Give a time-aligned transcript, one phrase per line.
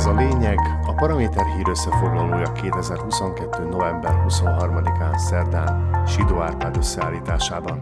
[0.00, 3.64] Ez a lényeg, a Paraméter hír összefoglalója 2022.
[3.64, 7.78] november 23-án szerdán Sidó Árpád összeállításában.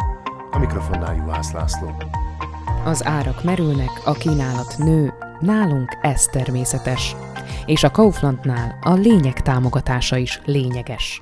[0.51, 1.95] A mikrofonnál Juhász László.
[2.85, 7.17] Az árak merülnek, a kínálat nő, nálunk ez természetes.
[7.67, 11.21] És a Kauflandnál a lényeg támogatása is lényeges.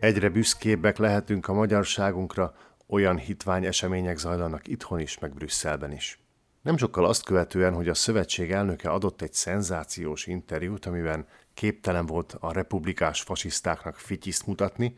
[0.00, 2.52] Egyre büszkébbek lehetünk a magyarságunkra,
[2.88, 6.27] olyan hitvány események zajlanak itthon is, meg Brüsszelben is.
[6.62, 12.36] Nem sokkal azt követően, hogy a szövetség elnöke adott egy szenzációs interjút, amiben képtelen volt
[12.40, 14.94] a republikás fasisztáknak fityiszt mutatni,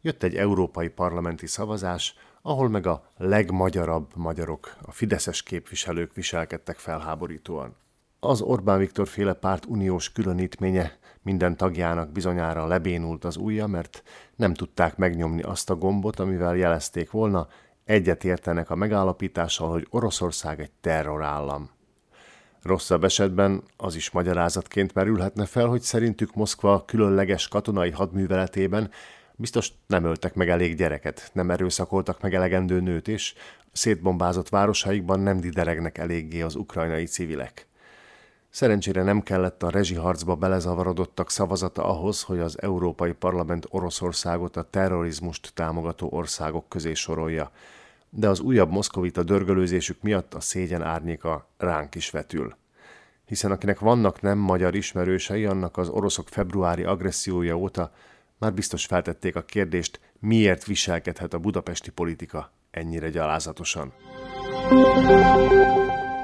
[0.00, 7.76] jött egy európai parlamenti szavazás, ahol meg a legmagyarabb magyarok, a fideszes képviselők viselkedtek felháborítóan.
[8.20, 14.02] Az Orbán Viktor féle párt uniós különítménye minden tagjának bizonyára lebénult az ujja, mert
[14.36, 17.48] nem tudták megnyomni azt a gombot, amivel jelezték volna,
[17.84, 21.70] egyet értenek a megállapítással, hogy Oroszország egy terrorállam.
[22.62, 28.90] Rosszabb esetben az is magyarázatként merülhetne fel, hogy szerintük Moszkva különleges katonai hadműveletében
[29.36, 33.34] biztos nem öltek meg elég gyereket, nem erőszakoltak meg elegendő nőt, és
[33.72, 37.66] szétbombázott városaikban nem dideregnek eléggé az ukrajnai civilek.
[38.52, 45.52] Szerencsére nem kellett a rezsiharcba belezavarodottak szavazata ahhoz, hogy az Európai Parlament Oroszországot a terrorizmust
[45.54, 47.50] támogató országok közé sorolja,
[48.10, 52.56] de az újabb moszkovita dörgölőzésük miatt a szégyen árnyéka ránk is vetül.
[53.24, 57.92] Hiszen akinek vannak nem magyar ismerősei, annak az oroszok februári agressziója óta
[58.38, 63.92] már biztos feltették a kérdést, miért viselkedhet a budapesti politika ennyire gyalázatosan.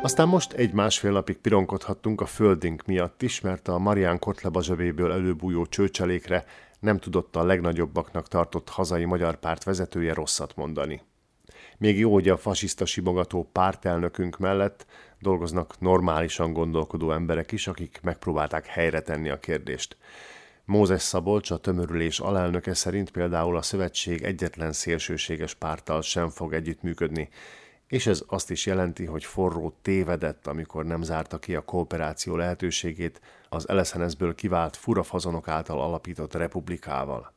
[0.03, 5.13] Aztán most egy másfél napig pironkodhattunk a földünk miatt is, mert a Marián Kotleba zsebéből
[5.13, 6.45] előbújó csőcselékre
[6.81, 11.03] nem tudott a legnagyobbaknak tartott hazai magyar párt vezetője rosszat mondani.
[11.79, 14.87] Még jó, hogy a fasiszta simogató pártelnökünk mellett
[15.21, 19.97] dolgoznak normálisan gondolkodó emberek is, akik megpróbálták helyre tenni a kérdést.
[20.65, 27.29] Mózes Szabolcs, a tömörülés alelnöke szerint például a szövetség egyetlen szélsőséges párttal sem fog együttműködni,
[27.89, 33.21] és ez azt is jelenti, hogy forró tévedett, amikor nem zárta ki a kooperáció lehetőségét
[33.49, 37.33] az LSNS-ből kivált furafazonok által alapított republikával.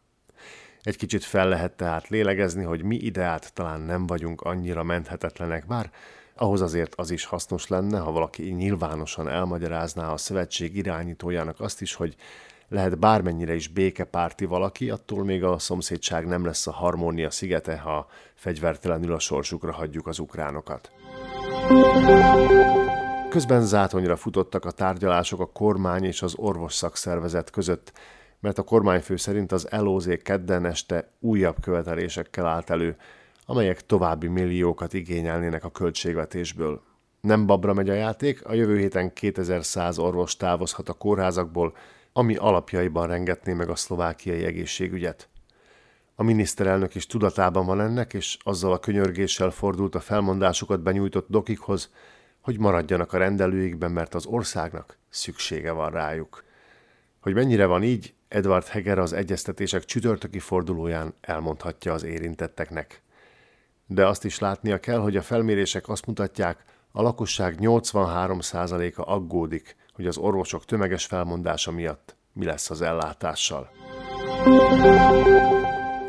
[0.81, 5.91] Egy kicsit fel lehet tehát lélegezni, hogy mi ideát talán nem vagyunk annyira menthetetlenek, bár
[6.35, 11.93] ahhoz azért az is hasznos lenne, ha valaki nyilvánosan elmagyarázná a szövetség irányítójának azt is,
[11.93, 12.15] hogy
[12.71, 18.07] lehet bármennyire is békepárti valaki, attól még a szomszédság nem lesz a harmónia szigete, ha
[18.35, 20.91] fegyvertelenül a sorsukra hagyjuk az ukránokat.
[23.29, 27.93] Közben zátonyra futottak a tárgyalások a kormány és az orvos szakszervezet között,
[28.39, 32.95] mert a kormányfő szerint az LOZ kedden este újabb követelésekkel állt elő,
[33.45, 36.81] amelyek további milliókat igényelnének a költségvetésből.
[37.21, 41.73] Nem babra megy a játék, a jövő héten 2100 orvos távozhat a kórházakból,
[42.13, 45.29] ami alapjaiban rengetné meg a szlovákiai egészségügyet.
[46.15, 51.89] A miniszterelnök is tudatában van ennek, és azzal a könyörgéssel fordult a felmondásukat benyújtott dokikhoz,
[52.41, 56.43] hogy maradjanak a rendelőikben, mert az országnak szüksége van rájuk.
[57.19, 63.01] Hogy mennyire van így, Edward Heger az egyeztetések csütörtöki fordulóján elmondhatja az érintetteknek.
[63.85, 70.07] De azt is látnia kell, hogy a felmérések azt mutatják, a lakosság 83%-a aggódik, hogy
[70.07, 73.69] az orvosok tömeges felmondása miatt mi lesz az ellátással.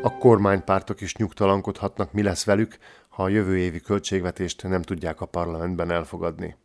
[0.01, 2.77] A kormánypártok is nyugtalankodhatnak, mi lesz velük,
[3.09, 6.55] ha a jövő évi költségvetést nem tudják a parlamentben elfogadni.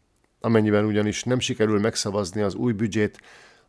[0.40, 3.20] Amennyiben ugyanis nem sikerül megszavazni az új büdzsét,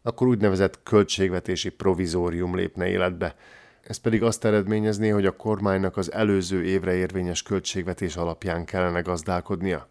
[0.01, 3.35] akkor úgynevezett költségvetési provizórium lépne életbe.
[3.81, 9.89] Ez pedig azt eredményezné, hogy a kormánynak az előző évre érvényes költségvetés alapján kellene gazdálkodnia.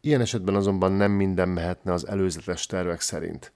[0.00, 3.52] Ilyen esetben azonban nem minden mehetne az előzetes tervek szerint.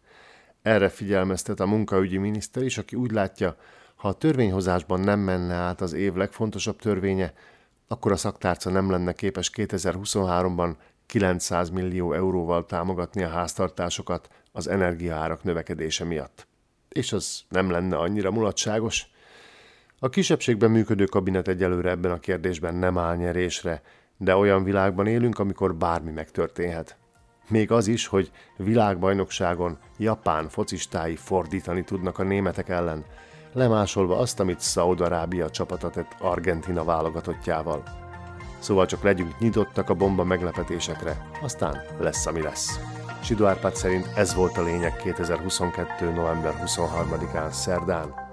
[0.62, 3.56] Erre figyelmeztet a munkaügyi miniszter is, aki úgy látja,
[3.94, 7.32] ha a törvényhozásban nem menne át az év legfontosabb törvénye,
[7.88, 10.74] akkor a szaktárca nem lenne képes 2023-ban
[11.06, 16.46] 900 millió euróval támogatni a háztartásokat az energiaárak növekedése miatt.
[16.88, 19.06] És az nem lenne annyira mulatságos.
[19.98, 23.82] A kisebbségben működő kabinet egyelőre ebben a kérdésben nem áll nyerésre,
[24.16, 26.96] de olyan világban élünk, amikor bármi megtörténhet.
[27.48, 33.04] Még az is, hogy világbajnokságon japán focistái fordítani tudnak a németek ellen,
[33.52, 37.82] lemásolva azt, amit Szaudarábia csapata tett Argentina válogatottjával.
[38.58, 42.80] Szóval csak legyünk nyitottak a bomba meglepetésekre, aztán lesz, ami lesz.
[43.22, 46.12] Sidó Árpád szerint ez volt a lényeg 2022.
[46.12, 48.23] november 23-án szerdán,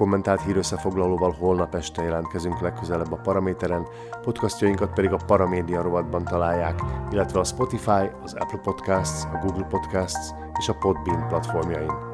[0.00, 3.86] kommentált hírösszefoglalóval holnap este jelentkezünk legközelebb a Paraméteren,
[4.22, 6.80] podcastjainkat pedig a Paramédia rovatban találják,
[7.10, 12.09] illetve a Spotify, az Apple Podcasts, a Google Podcasts és a Podbean platformjain.